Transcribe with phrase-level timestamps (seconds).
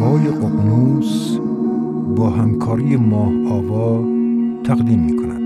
[0.00, 1.38] نوای ققنوس
[2.16, 4.04] با همکاری ماه آوا
[4.64, 5.36] تقدیم می کند.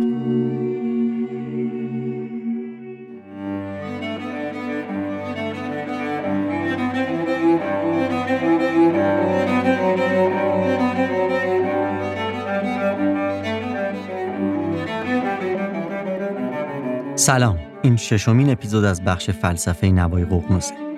[17.17, 20.90] سلام این ششمین اپیزود از بخش فلسفه نوای ققنوسه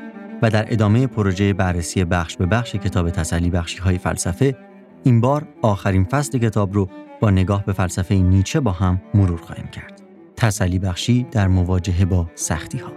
[0.42, 4.56] و در ادامه پروژه بررسی بخش به بخش کتاب تسلی بخشی های فلسفه
[5.04, 6.88] این بار آخرین فصل کتاب رو
[7.20, 10.02] با نگاه به فلسفه نیچه با هم مرور خواهیم کرد.
[10.36, 12.92] تسلی بخشی در مواجهه با سختی ها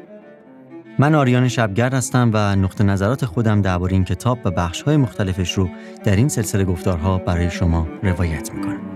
[1.00, 5.54] من آریان شبگرد هستم و نقطه نظرات خودم درباره این کتاب و بخش های مختلفش
[5.54, 5.70] رو
[6.04, 8.95] در این سلسله گفتارها برای شما روایت می‌کنم.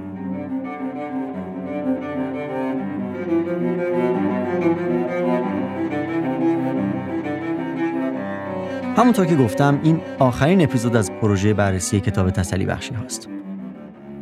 [8.99, 13.29] همونطور که گفتم این آخرین اپیزود از پروژه بررسی کتاب تسلی بخشی هاست.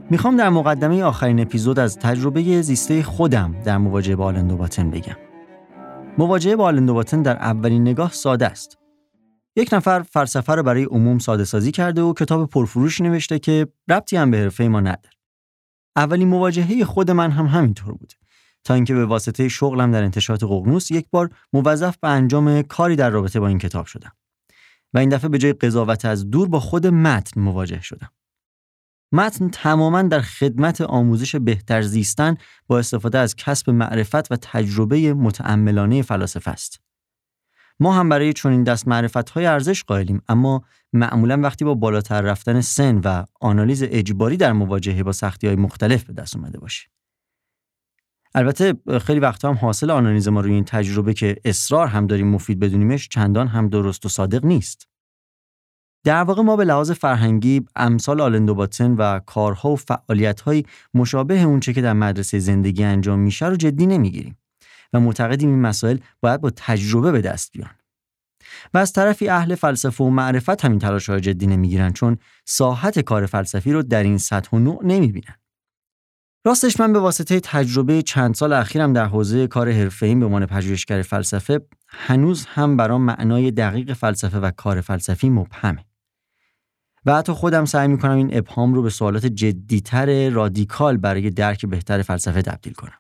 [0.10, 5.16] می‌خوام در مقدمه آخرین اپیزود از تجربه زیسته خودم در مواجهه با آلندو باتن بگم.
[6.18, 8.78] مواجهه با آلندو باتن در اولین نگاه ساده است.
[9.56, 14.18] یک نفر فلسفه رو برای عموم ساده سازی کرده و کتاب پرفروش نوشته که ربطی
[14.18, 15.16] هم به حرفه ما نداره.
[15.96, 18.14] اولین مواجهه خود من هم همینطور بود.
[18.64, 23.10] تا اینکه به واسطه شغلم در انتشارات ققنوس یک بار موظف به انجام کاری در
[23.10, 24.12] رابطه با این کتاب شدم.
[24.98, 28.10] و این دفعه به جای قضاوت از دور با خود متن مواجه شدم.
[29.12, 36.02] متن تماما در خدمت آموزش بهتر زیستن با استفاده از کسب معرفت و تجربه متعملانه
[36.02, 36.82] فلاسفه است.
[37.80, 42.62] ما هم برای چنین دست معرفت های ارزش قائلیم اما معمولا وقتی با بالاتر رفتن
[42.62, 46.88] سن و آنالیز اجباری در مواجهه با سختی های مختلف به دست اومده باشه.
[48.36, 52.60] البته خیلی وقتا هم حاصل آنالیز ما روی این تجربه که اصرار هم داریم مفید
[52.60, 54.88] بدونیمش چندان هم درست و صادق نیست.
[56.04, 60.64] در واقع ما به لحاظ فرهنگی امثال آلندو باتن و کارها و فعالیت‌های
[60.94, 64.38] مشابه اونچه که در مدرسه زندگی انجام میشه رو جدی نمی‌گیریم
[64.94, 67.72] و معتقدیم این مسائل باید با تجربه به دست بیان.
[68.74, 73.72] و از طرفی اهل فلسفه و معرفت همین تلاش جدی نمی‌گیرن چون ساحت کار فلسفی
[73.72, 75.36] رو در این سطح و نوع نمی‌بینن.
[76.48, 81.02] راستش من به واسطه تجربه چند سال اخیرم در حوزه کار حرفه‌ای به عنوان پژوهشگر
[81.02, 85.86] فلسفه هنوز هم برام معنای دقیق فلسفه و کار فلسفی مبهمه.
[87.06, 92.02] و حتی خودم سعی می‌کنم این ابهام رو به سوالات جدیتر رادیکال برای درک بهتر
[92.02, 92.98] فلسفه تبدیل کنم.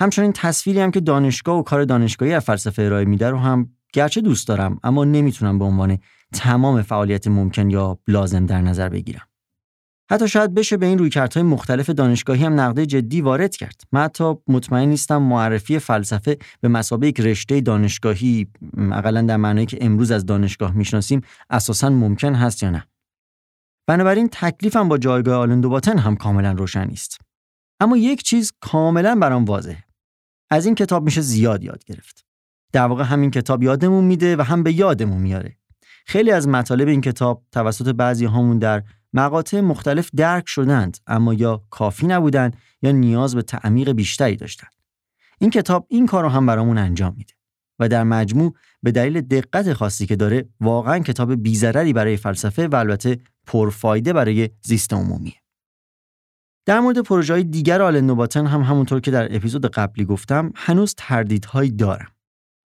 [0.00, 4.20] همچنین تصویری هم که دانشگاه و کار دانشگاهی از فلسفه ارائه میده رو هم گرچه
[4.20, 5.98] دوست دارم اما نمی‌تونم به عنوان
[6.32, 9.31] تمام فعالیت ممکن یا لازم در نظر بگیرم.
[10.12, 13.80] حتی شاید بشه به این رویکردهای مختلف دانشگاهی هم نقده جدی وارد کرد.
[13.92, 18.46] من حتی مطمئن نیستم معرفی فلسفه به مسابقه یک رشته دانشگاهی
[18.92, 21.20] اقلا در معنایی که امروز از دانشگاه می‌شناسیم
[21.50, 22.86] اساسا ممکن هست یا نه.
[23.86, 27.20] بنابراین تکلیفم با جایگاه آلندو باتن هم کاملا روشن نیست.
[27.80, 29.84] اما یک چیز کاملا برام واضحه.
[30.50, 32.24] از این کتاب میشه زیاد یاد گرفت.
[32.72, 35.56] در واقع همین کتاب یادمون میده و هم به یادمون میاره.
[36.06, 41.62] خیلی از مطالب این کتاب توسط بعضی هامون در مقاطع مختلف درک شدند اما یا
[41.70, 44.72] کافی نبودند یا نیاز به تعمیق بیشتری داشتند.
[45.38, 47.32] این کتاب این کار رو هم برامون انجام میده
[47.78, 52.76] و در مجموع به دلیل دقت خاصی که داره واقعا کتاب بیزرری برای فلسفه و
[52.76, 55.34] البته پرفایده برای زیست عمومیه.
[56.66, 60.94] در مورد پروژه های دیگر آل نوباتن هم همونطور که در اپیزود قبلی گفتم هنوز
[60.96, 62.08] تردیدهایی دارم.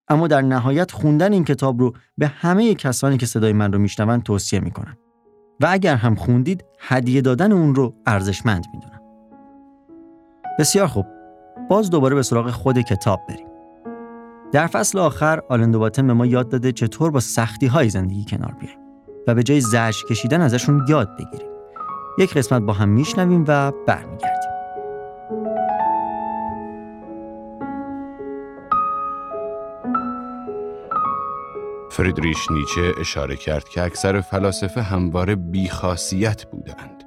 [0.09, 4.23] اما در نهایت خوندن این کتاب رو به همه کسانی که صدای من رو میشنوند
[4.23, 4.97] توصیه می‌کنم.
[5.61, 9.01] و اگر هم خوندید هدیه دادن اون رو ارزشمند می‌دونم.
[10.59, 11.07] بسیار خوب.
[11.71, 13.47] باز دوباره به سراغ خود کتاب بریم.
[14.53, 18.57] در فصل آخر آلندو باتن به ما یاد داده چطور با سختی های زندگی کنار
[18.61, 18.79] بیایم
[19.27, 21.51] و به جای زجر کشیدن ازشون یاد بگیریم.
[22.19, 24.44] یک قسمت با هم میشنویم و برمیگردیم.
[31.97, 37.05] فریدریش نیچه اشاره کرد که اکثر فلاسفه همواره بیخاصیت بودند.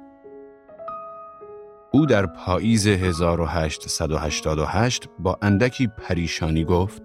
[1.92, 7.02] او در پاییز 1888 با اندکی پریشانی گفت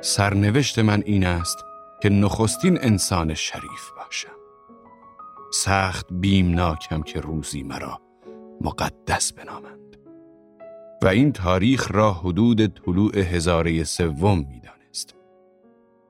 [0.00, 1.64] سرنوشت من این است
[2.02, 4.36] که نخستین انسان شریف باشم.
[5.52, 8.00] سخت بیمناکم که روزی مرا
[8.60, 9.96] مقدس بنامند.
[11.02, 14.81] و این تاریخ را حدود طلوع هزاره سوم می‌دانست.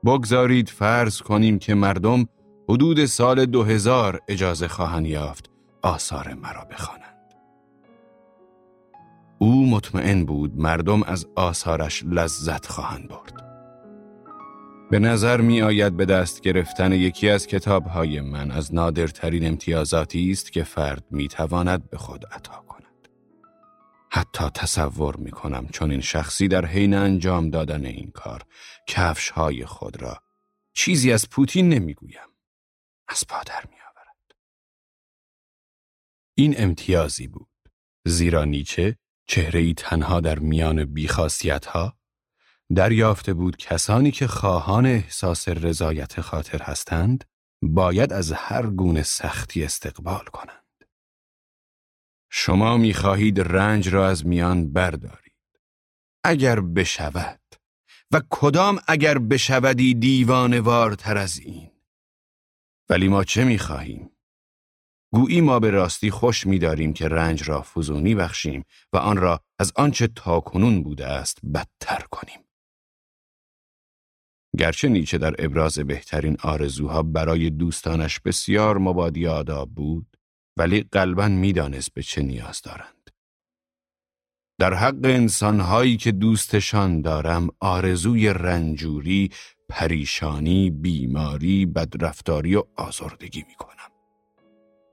[0.04, 2.28] بگذارید فرض کنیم که مردم
[2.68, 5.50] حدود سال 2000 اجازه خواهند یافت
[5.82, 7.02] آثار مرا بخوانند.
[9.38, 13.42] او مطمئن بود مردم از آثارش لذت خواهند برد.
[14.90, 20.52] به نظر می آید به دست گرفتن یکی از کتاب من از نادرترین امتیازاتی است
[20.52, 22.71] که فرد می تواند به خود عطا کند.
[24.14, 28.44] حتی تصور می کنم چون این شخصی در حین انجام دادن این کار
[28.88, 30.22] کفش های خود را
[30.74, 32.28] چیزی از پوتین نمی گویم.
[33.08, 34.34] از پادر می آورد.
[36.34, 37.48] این امتیازی بود.
[38.06, 41.98] زیرا نیچه چهره تنها در میان بیخاصیت ها
[42.74, 47.24] دریافته بود کسانی که خواهان احساس رضایت خاطر هستند
[47.62, 50.61] باید از هر گونه سختی استقبال کنند.
[52.34, 55.60] شما می‌خواهید رنج را از میان بردارید.
[56.24, 57.40] اگر بشود
[58.10, 61.70] و کدام اگر بشودی دیوانوارتر از این.
[62.88, 64.10] ولی ما چه می‌خواهیم؟
[65.12, 69.72] گویی ما به راستی خوش می‌داریم که رنج را فزونی بخشیم و آن را از
[69.76, 72.40] آنچه تاکنون بوده است بدتر کنیم.
[74.58, 80.11] گرچه نیچه در ابراز بهترین آرزوها برای دوستانش بسیار مبادی آداب بود
[80.56, 83.10] ولی قلبا می‌دانست به چه نیاز دارند.
[84.58, 89.30] در حق انسانهایی که دوستشان دارم آرزوی رنجوری،
[89.68, 93.92] پریشانی، بیماری، بدرفتاری و آزردگی می کنم.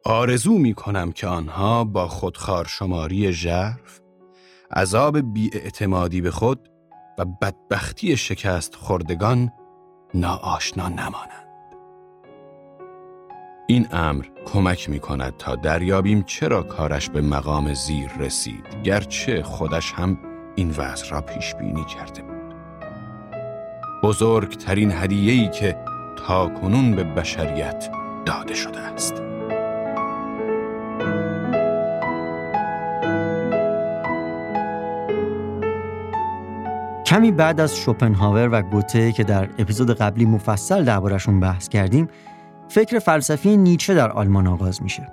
[0.06, 4.00] آرزو می کنم که آنها با خودخار شماری ژرف،
[4.76, 6.70] عذاب بیاعتمادی به خود
[7.18, 9.52] و بدبختی شکست خوردگان
[10.14, 11.49] ناآشنا نمانند.
[13.70, 19.92] این امر کمک می کند تا دریابیم چرا کارش به مقام زیر رسید گرچه خودش
[19.92, 20.18] هم
[20.56, 22.56] این وضع را پیش بینی کرده بود.
[24.04, 25.78] بزرگترین هدیه‌ای که
[26.18, 27.90] تا کنون به بشریت
[28.26, 29.14] داده شده است.
[37.06, 42.10] کمی بعد از شوپنهاور و گوته که در اپیزود قبلی مفصل دربارشون بحث کردیم
[42.70, 45.08] فکر فلسفی نیچه در آلمان آغاز میشه.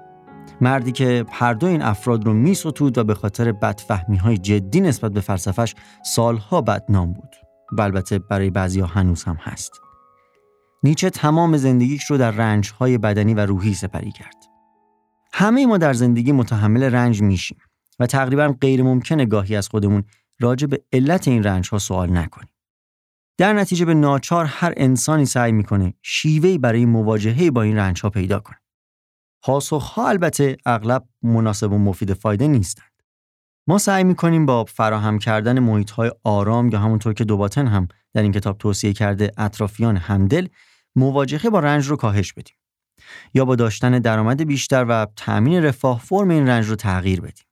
[0.61, 5.12] مردی که هر دو این افراد رو میستود و به خاطر بدفهمی های جدی نسبت
[5.12, 5.75] به فلسفش
[6.05, 7.37] سالها بدنام بود.
[7.73, 9.73] و البته برای بعضی هنوز هم هست.
[10.82, 14.37] نیچه تمام زندگیش رو در رنج های بدنی و روحی سپری کرد.
[15.32, 17.59] همه ما در زندگی متحمل رنج میشیم
[17.99, 20.05] و تقریبا غیر ممکنه گاهی از خودمون
[20.41, 22.56] راجع به علت این رنج ها سوال نکنیم.
[23.38, 28.11] در نتیجه به ناچار هر انسانی سعی می‌کنه شیوهی برای مواجهه با این رنج ها
[28.11, 28.56] پیدا کنه.
[29.73, 33.03] ها البته اغلب مناسب و مفید فایده نیستند.
[33.69, 38.23] ما سعی می‌کنیم با فراهم کردن محیط های آرام یا همونطور که دوباتن هم در
[38.23, 40.49] این کتاب توصیه کرده اطرافیان همدل
[40.97, 42.56] مواجهه با رنج رو کاهش بدیم.
[43.35, 47.44] یا با داشتن درآمد بیشتر و تأمین رفاه فرم این رنج رو تغییر بدیم.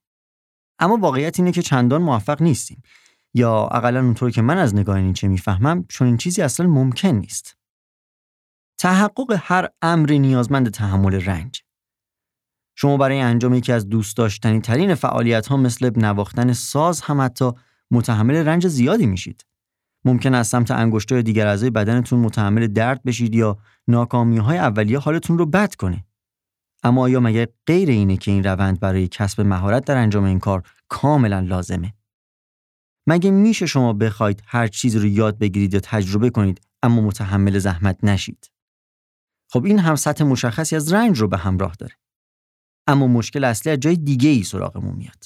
[0.79, 2.83] اما واقعیت اینه که چندان موفق نیستیم
[3.35, 7.57] یا اقلا اونطور که من از نگاه چه می‌فهمم چون این چیزی اصلا ممکن نیست.
[8.79, 11.63] تحقق هر امری نیازمند تحمل رنج.
[12.77, 17.51] شما برای انجام یکی از دوست داشتنی ترین فعالیت ها مثل نواختن ساز هم حتی
[17.91, 19.47] متحمل رنج زیادی میشید.
[20.05, 23.59] ممکن است سمت انگشتای دیگر اعضای بدنتون متحمل درد بشید یا
[23.89, 26.05] ناکامی های اولیه حالتون رو بد کنه.
[26.83, 30.63] اما آیا مگه غیر اینه که این روند برای کسب مهارت در انجام این کار
[30.89, 31.95] کاملا لازمه؟
[33.07, 38.05] مگه میشه شما بخواید هر چیزی رو یاد بگیرید یا تجربه کنید اما متحمل زحمت
[38.05, 38.51] نشید؟
[39.53, 41.95] خب این هم سطح مشخصی از رنج رو به همراه داره.
[42.87, 45.25] اما مشکل اصلی از جای دیگه ای سراغمون میاد.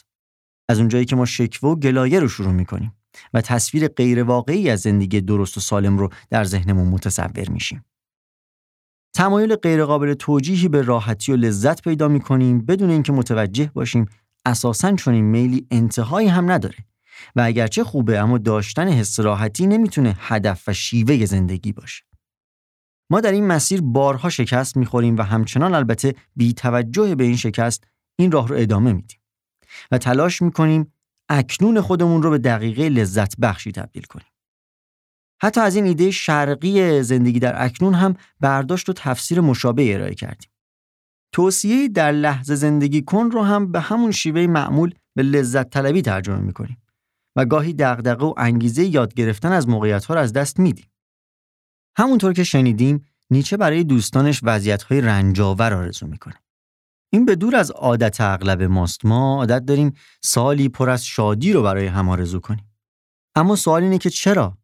[0.69, 2.93] از اونجایی که ما شکوه و گلایه رو شروع می‌کنیم
[3.35, 7.85] و تصویر غیر واقعی از زندگی درست و سالم رو در ذهنمون متصور میشیم.
[9.14, 14.07] تمایل غیرقابل توجیهی به راحتی و لذت پیدا می کنیم بدون اینکه متوجه باشیم
[14.47, 16.76] اساساً چون این میلی انتهایی هم نداره
[17.37, 22.05] و اگرچه خوبه اما داشتن حس راحتی نمی‌تونه هدف و شیوه زندگی باشه.
[23.11, 27.85] ما در این مسیر بارها شکست می‌خوریم و همچنان البته بی توجه به این شکست
[28.19, 29.21] این راه رو ادامه میدیم
[29.91, 30.93] و تلاش می‌کنیم
[31.29, 34.27] اکنون خودمون رو به دقیقه لذت بخشی تبدیل کنیم.
[35.43, 40.51] حتی از این ایده شرقی زندگی در اکنون هم برداشت و تفسیر مشابه ارائه کردیم.
[41.33, 46.39] توصیه در لحظه زندگی کن رو هم به همون شیوه معمول به لذت طلبی ترجمه
[46.41, 46.83] می‌کنیم
[47.38, 50.90] و گاهی دغدغه و انگیزه یاد گرفتن از موقعیت ها رو از دست میدیم.
[51.97, 56.35] همونطور که شنیدیم نیچه برای دوستانش وضعیت های رنجاور آرزو می‌کنه.
[57.12, 59.92] این به دور از عادت اغلب ماست ما عادت داریم
[60.23, 62.71] سالی پر از شادی رو برای هم آرزو کنیم.
[63.35, 64.59] اما سوال اینه که چرا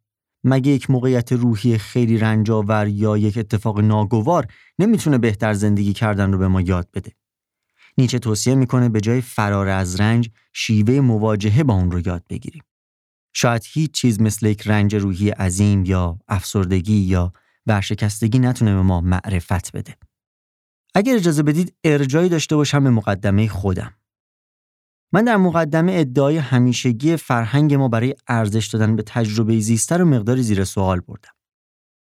[0.45, 4.47] مگه یک موقعیت روحی خیلی رنجاور یا یک اتفاق ناگوار
[4.79, 7.13] نمی‌تونه بهتر زندگی کردن رو به ما یاد بده
[7.99, 12.63] نیچه توصیه می‌کنه به جای فرار از رنج شیوه مواجهه با اون رو یاد بگیریم
[13.37, 17.33] شاید هیچ چیز مثل یک رنج روحی عظیم یا افسردگی یا
[17.67, 19.97] ورشکستگی نتونه به ما معرفت بده.
[20.95, 23.95] اگر اجازه بدید ارجایی داشته باشم به مقدمه خودم.
[25.13, 30.43] من در مقدمه ادعای همیشگی فرهنگ ما برای ارزش دادن به تجربه زیسته رو مقداری
[30.43, 31.33] زیر سوال بردم.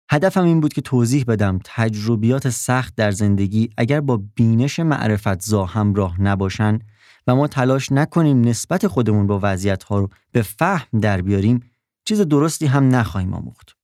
[0.09, 5.65] هدفم این بود که توضیح بدم تجربیات سخت در زندگی اگر با بینش معرفت زا
[5.65, 6.79] همراه نباشن
[7.27, 11.71] و ما تلاش نکنیم نسبت خودمون با وضعیت ها رو به فهم در بیاریم
[12.05, 13.77] چیز درستی هم نخواهیم آموخت.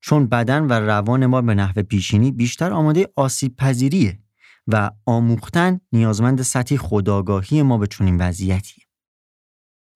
[0.00, 4.18] چون بدن و روان ما به نحو پیشینی بیشتر آماده آسیب پذیریه
[4.66, 8.82] و آموختن نیازمند سطحی خداگاهی ما به چنین وضعیتی.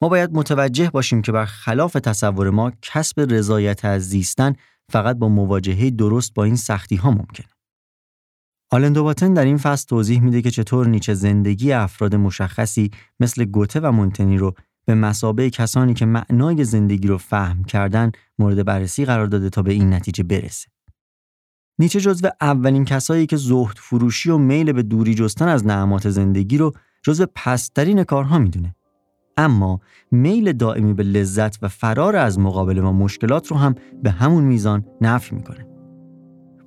[0.03, 4.53] ما باید متوجه باشیم که برخلاف تصور ما کسب رضایت از زیستن
[4.93, 7.47] فقط با مواجهه درست با این سختی ها ممکنه.
[8.71, 13.93] آلندوباتن در این فصل توضیح میده که چطور نیچه زندگی افراد مشخصی مثل گوته و
[13.93, 19.51] مونتنی رو به مسابه کسانی که معنای زندگی رو فهم کردن مورد بررسی قرار داده
[19.51, 20.69] تا به این نتیجه برسه.
[21.79, 26.59] نیچه جزو اولین کسایی که زهد فروشی و میل به دوری جستن از نعمات زندگی
[26.59, 26.73] رو
[27.03, 28.75] جزو پسترین کارها می‌دونه.
[29.37, 34.45] اما میل دائمی به لذت و فرار از مقابل ما مشکلات رو هم به همون
[34.45, 35.67] میزان نفی می‌کنه.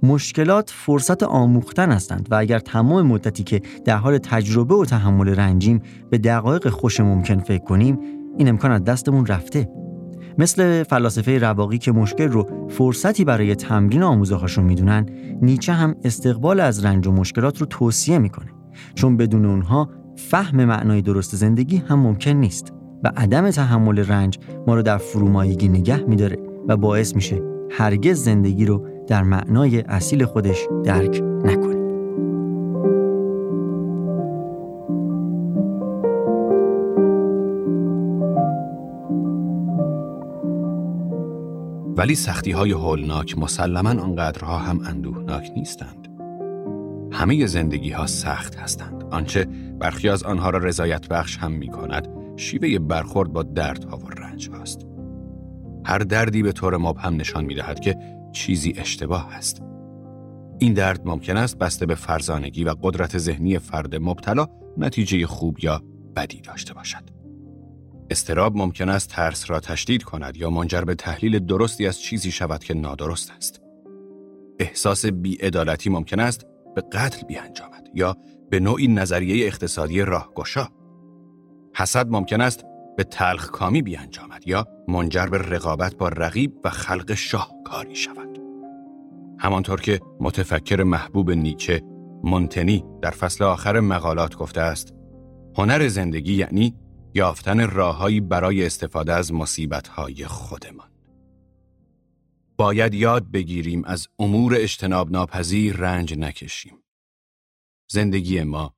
[0.04, 5.82] مشکلات فرصت آموختن هستند و اگر تمام مدتی که در حال تجربه و تحمل رنجیم
[6.10, 8.00] به دقایق خوش ممکن فکر کنیم
[8.38, 9.70] این امکان از دستمون رفته
[10.38, 15.06] مثل فلاسفه رواقی که مشکل رو فرصتی برای تمرین آموزهاشون می‌دونن
[15.42, 18.52] نیچه هم استقبال از رنج و مشکلات رو توصیه می‌کنه
[18.96, 24.76] چون بدون اونها فهم معنای درست زندگی هم ممکن نیست و عدم تحمل رنج ما
[24.76, 27.42] رو در فرومایگی نگه میداره و باعث میشه
[27.72, 31.86] هرگز زندگی رو در معنای اصیل خودش درک نکنید.
[41.98, 46.08] ولی سختی های هولناک مسلما آنقدرها هم اندوهناک نیستند.
[47.12, 49.04] همه زندگی ها سخت هستند.
[49.12, 49.48] آنچه
[49.80, 54.50] برخی از آنها را رضایت بخش هم می کند شیوه برخورد با دردها و رنج
[54.50, 54.86] هاست.
[55.86, 57.96] هر دردی به طور مبهم نشان می دهد که
[58.34, 59.62] چیزی اشتباه است.
[60.60, 65.82] این درد ممکن است بسته به فرزانگی و قدرت ذهنی فرد مبتلا نتیجه خوب یا
[66.16, 67.10] بدی داشته باشد.
[68.10, 72.64] استراب ممکن است ترس را تشدید کند یا منجر به تحلیل درستی از چیزی شود
[72.64, 73.62] که نادرست است.
[74.60, 78.18] احساس بیعدالتی ممکن است به قتل بیانجامد یا
[78.50, 80.68] به نوعی نظریه اقتصادی راهگشا.
[81.76, 82.66] حسد ممکن است
[82.98, 88.40] به تلخ کامی بیانجامد یا منجر به رقابت با رقیب و خلق شاهکاری شود.
[89.40, 91.82] همانطور که متفکر محبوب نیچه
[92.24, 94.94] مونتنی در فصل آخر مقالات گفته است
[95.58, 96.76] هنر زندگی یعنی
[97.14, 100.95] یافتن راههایی برای استفاده از مصیبتهای خودمان.
[102.58, 106.84] باید یاد بگیریم از امور اجتناب ناپذیر رنج نکشیم.
[107.92, 108.76] زندگی ما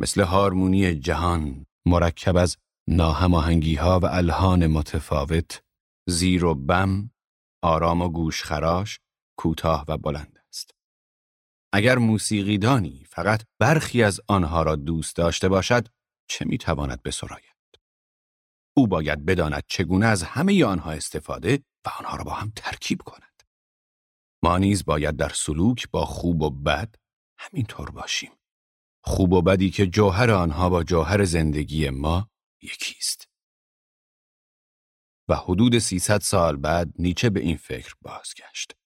[0.00, 2.56] مثل هارمونی جهان مرکب از
[2.88, 5.62] ناهماهنگی ها و الهان متفاوت
[6.08, 7.10] زیر و بم
[7.62, 9.00] آرام و گوشخراش
[9.38, 10.74] کوتاه و بلند است
[11.72, 15.88] اگر موسیقیدانی فقط برخی از آنها را دوست داشته باشد
[16.28, 17.51] چه می‌تواند بسراید
[18.76, 23.42] او باید بداند چگونه از همه آنها استفاده و آنها را با هم ترکیب کند
[24.44, 26.94] ما نیز باید در سلوک با خوب و بد
[27.38, 28.30] همینطور باشیم
[29.04, 32.30] خوب و بدی که جوهر آنها با جوهر زندگی ما
[32.62, 33.28] یکیست.
[35.28, 38.76] و حدود 300 سال بعد نیچه به این فکر بازگشت.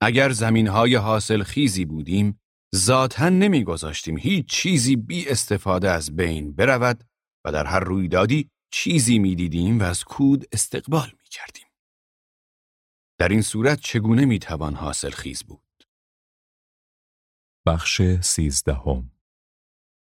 [0.00, 2.40] اگر زمین های حاصل خیزی بودیم،
[2.74, 7.04] ذاتا نمیگذاشتیم هیچ چیزی بی استفاده از بین برود
[7.46, 11.66] و در هر رویدادی چیزی می‌دیدیم و از کود استقبال می کردیم.
[13.18, 15.84] در این صورت چگونه می توان حاصل خیز بود؟
[17.66, 19.10] بخش سیزدهم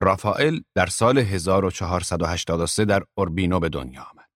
[0.03, 4.29] رافائل در سال 1483 در اوربینو به دنیا آمد.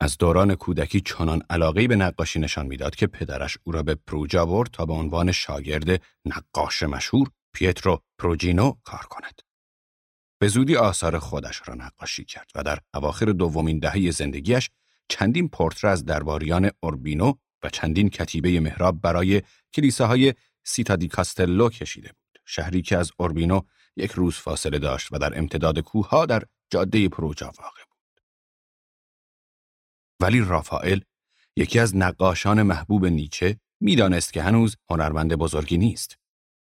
[0.00, 4.46] از دوران کودکی چنان علاقه به نقاشی نشان می‌داد که پدرش او را به پروجا
[4.46, 9.40] برد تا به عنوان شاگرد نقاش مشهور پیترو پروجینو کار کند.
[10.44, 14.70] به زودی آثار خودش را نقاشی کرد و در اواخر دومین دهه زندگیش
[15.08, 17.32] چندین پورتره از درباریان اوربینو
[17.62, 19.42] و چندین کتیبه محراب برای
[19.74, 20.34] کلیساهای
[20.64, 22.42] سیتادی کاستلو کشیده بود.
[22.44, 23.60] شهری که از اوربینو
[23.96, 28.20] یک روز فاصله داشت و در امتداد کوه در جاده پروجا واقع بود.
[30.20, 31.00] ولی رافائل
[31.56, 36.18] یکی از نقاشان محبوب نیچه می‌دانست که هنوز هنرمند بزرگی نیست.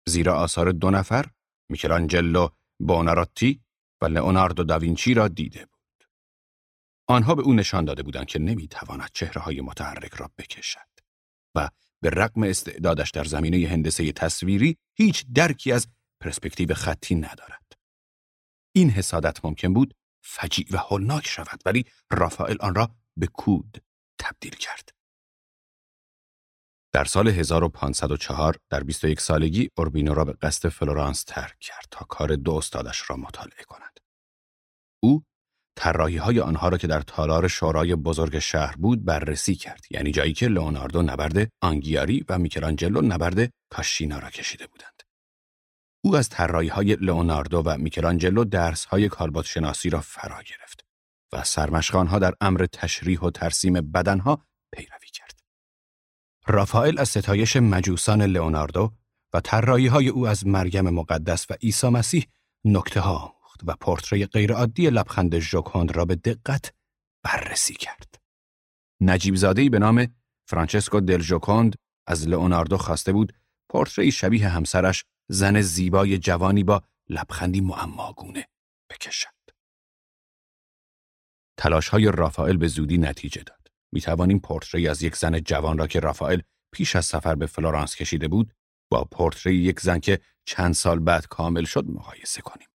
[0.08, 1.26] زیرا آثار دو نفر
[1.68, 2.48] میکلانجلو
[2.80, 3.60] بوناراتی
[4.02, 5.78] و لئوناردو داوینچی را دیده بود.
[7.06, 10.88] آنها به او نشان داده بودند که نمی‌تواند چهره های متحرک را بکشد
[11.54, 11.68] و
[12.00, 15.88] به رغم استعدادش در زمینه هندسه تصویری هیچ درکی از
[16.20, 17.72] پرسپکتیو خطی ندارد.
[18.72, 23.82] این حسادت ممکن بود فجیع و هولناک شود ولی رافائل آن را به کود
[24.18, 24.88] تبدیل کرد.
[26.92, 32.36] در سال 1504 در 21 سالگی اوربینو را به قصد فلورانس ترک کرد تا کار
[32.36, 33.87] دو استادش را مطالعه کند.
[35.00, 35.22] او
[35.76, 40.32] طراحی های آنها را که در تالار شورای بزرگ شهر بود بررسی کرد یعنی جایی
[40.32, 45.02] که لئوناردو نبرد آنگیاری و میکلانجلو نبرد کاشینا را کشیده بودند.
[46.04, 50.86] او از طراحی های لئوناردو و میکلانجلو درس های کالبوت شناسی را فرا گرفت
[51.32, 55.40] و سرمشقانها در امر تشریح و ترسیم بدنها پیروی کرد.
[56.46, 58.92] رافائل از ستایش مجوسان لئوناردو
[59.32, 62.26] و طراحی های او از مریم مقدس و عیسی مسیح
[62.64, 66.72] نکته ها و پورتری غیرعادی لبخند ژوکوند را به دقت
[67.22, 68.14] بررسی کرد.
[69.00, 70.06] نجیب زادهی به نام
[70.48, 73.32] فرانچسکو دل ژوکوند از لئوناردو خواسته بود
[73.70, 78.48] پورتری شبیه همسرش زن زیبای جوانی با لبخندی معماگونه
[78.90, 79.38] بکشد.
[81.56, 83.68] تلاش های رافائل به زودی نتیجه داد.
[83.92, 86.40] می توانیم پرتره‌ای از یک زن جوان را که رافائل
[86.72, 88.54] پیش از سفر به فلورانس کشیده بود
[88.90, 92.68] با پرتره یک زن که چند سال بعد کامل شد مقایسه کنیم.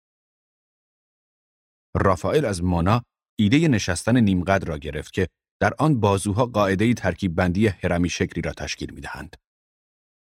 [1.95, 3.03] رافائل از مونالیزا
[3.39, 5.29] ایده نشستن نیم‌قد را گرفت که
[5.61, 9.37] در آن بازوها قاعده ترکیب بندی هرمی شکلی را تشکیل می دهند.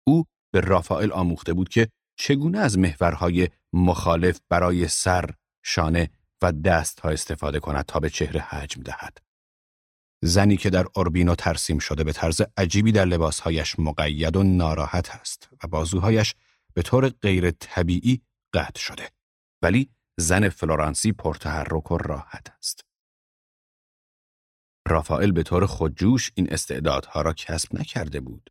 [0.08, 1.90] او به رافائل آموخته بود که
[2.20, 5.30] چگونه از محورهای مخالف برای سر،
[5.64, 6.10] شانه
[6.42, 9.18] و دست ها استفاده کند تا به چهره حجم دهد.
[10.24, 15.50] زنی که در اوربینو ترسیم شده به طرز عجیبی در لباسهایش مقید و ناراحت است
[15.64, 16.36] و بازوهایش
[16.74, 18.22] به طور غیر طبیعی
[18.54, 19.10] قطع شده.
[19.62, 19.90] ولی
[20.20, 22.86] زن فلورانسی پرتحرک و راحت است.
[24.88, 28.50] رافائل به طور خودجوش این استعدادها را کسب نکرده بود.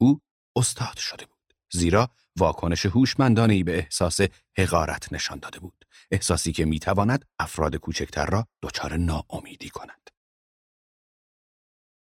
[0.00, 0.20] او
[0.56, 1.54] استاد شده بود.
[1.72, 4.20] زیرا واکنش هوشمندانه به احساس
[4.58, 5.84] حقارت نشان داده بود.
[6.10, 10.10] احساسی که می‌تواند افراد کوچکتر را دچار ناامیدی کند.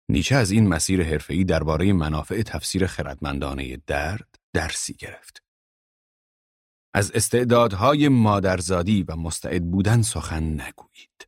[0.09, 5.42] نیچه از این مسیر حرفه‌ای درباره منافع تفسیر خردمندانه درد درسی گرفت.
[6.93, 11.27] از استعدادهای مادرزادی و مستعد بودن سخن نگویید.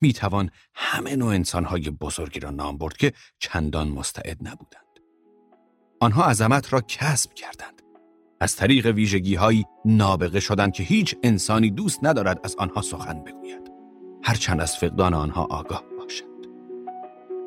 [0.00, 4.82] می توان همه نوع انسانهای بزرگی را نام برد که چندان مستعد نبودند.
[6.00, 7.82] آنها عظمت را کسب کردند.
[8.40, 13.70] از طریق ویژگی نابغه شدند که هیچ انسانی دوست ندارد از آنها سخن بگوید.
[14.22, 16.46] هرچند از فقدان آنها آگاه باشند.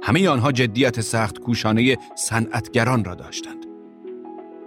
[0.03, 3.65] همه آنها جدیت سخت کوشانه صنعتگران را داشتند.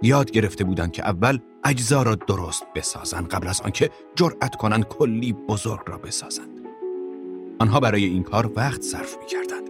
[0.01, 5.33] یاد گرفته بودند که اول اجزا را درست بسازند قبل از آنکه جرأت کنند کلی
[5.33, 6.49] بزرگ را بسازند.
[7.59, 9.69] آنها برای این کار وقت صرف می کردند.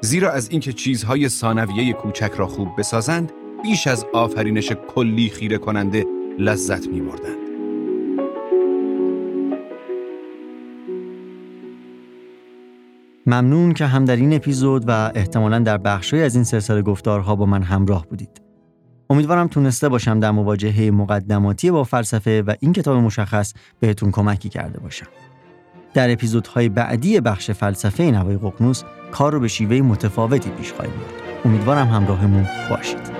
[0.00, 6.06] زیرا از اینکه چیزهای ثانویه کوچک را خوب بسازند بیش از آفرینش کلی خیره کننده
[6.38, 7.36] لذت می بردند.
[13.26, 17.46] ممنون که هم در این اپیزود و احتمالا در بخشی از این سلسله گفتارها با
[17.46, 18.49] من همراه بودید.
[19.10, 24.80] امیدوارم تونسته باشم در مواجهه مقدماتی با فلسفه و این کتاب مشخص بهتون کمکی کرده
[24.80, 25.06] باشم.
[25.94, 31.44] در اپیزودهای بعدی بخش فلسفه نوای ققنوس کار رو به شیوه متفاوتی پیش خواهیم برد.
[31.44, 33.19] امیدوارم همراهمون باشید.